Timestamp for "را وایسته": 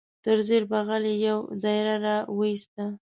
2.05-2.85